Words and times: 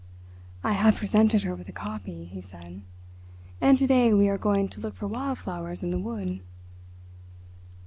"I 0.63 0.71
have 0.73 0.95
presented 0.95 1.43
her 1.43 1.53
with 1.53 1.69
a 1.69 1.71
copy," 1.71 2.25
he 2.25 2.41
said. 2.41 2.81
"And 3.61 3.77
to 3.77 3.85
day 3.85 4.11
we 4.15 4.29
are 4.29 4.37
going 4.39 4.67
to 4.69 4.81
look 4.81 4.95
for 4.95 5.05
wild 5.05 5.37
flowers 5.37 5.83
in 5.83 5.91
the 5.91 5.99
wood." 5.99 6.39